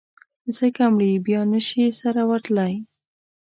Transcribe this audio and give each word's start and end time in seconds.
ځکه 0.57 0.81
مړي 0.93 1.11
بیا 1.25 1.41
نه 1.51 1.59
شي 1.67 1.83
سره 2.01 2.21
ورتلای. 2.29 2.73